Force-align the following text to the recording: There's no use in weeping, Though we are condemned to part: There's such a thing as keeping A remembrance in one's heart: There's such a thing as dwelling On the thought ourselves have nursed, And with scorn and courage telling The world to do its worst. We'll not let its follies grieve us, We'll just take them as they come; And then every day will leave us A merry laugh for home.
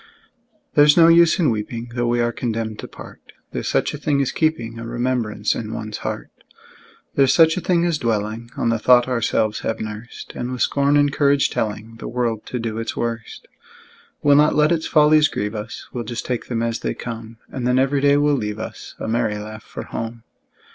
There's 0.73 0.97
no 0.97 1.09
use 1.09 1.37
in 1.37 1.51
weeping, 1.51 1.91
Though 1.93 2.07
we 2.07 2.21
are 2.21 2.31
condemned 2.31 2.79
to 2.79 2.87
part: 2.87 3.21
There's 3.51 3.67
such 3.67 3.93
a 3.93 3.99
thing 3.99 4.19
as 4.19 4.31
keeping 4.31 4.79
A 4.79 4.87
remembrance 4.87 5.53
in 5.53 5.75
one's 5.75 5.97
heart: 5.99 6.31
There's 7.13 7.35
such 7.35 7.55
a 7.55 7.61
thing 7.61 7.85
as 7.85 7.99
dwelling 7.99 8.49
On 8.57 8.69
the 8.69 8.79
thought 8.79 9.07
ourselves 9.07 9.59
have 9.59 9.79
nursed, 9.79 10.33
And 10.33 10.51
with 10.51 10.63
scorn 10.63 10.97
and 10.97 11.13
courage 11.13 11.51
telling 11.51 11.97
The 11.97 12.07
world 12.07 12.47
to 12.47 12.57
do 12.57 12.79
its 12.79 12.97
worst. 12.97 13.47
We'll 14.23 14.35
not 14.37 14.55
let 14.55 14.71
its 14.71 14.87
follies 14.87 15.27
grieve 15.27 15.53
us, 15.53 15.85
We'll 15.93 16.03
just 16.03 16.25
take 16.25 16.47
them 16.47 16.63
as 16.63 16.79
they 16.79 16.95
come; 16.95 17.37
And 17.49 17.67
then 17.67 17.77
every 17.77 18.01
day 18.01 18.17
will 18.17 18.33
leave 18.33 18.57
us 18.57 18.95
A 18.97 19.07
merry 19.07 19.37
laugh 19.37 19.61
for 19.63 19.83
home. 19.83 20.23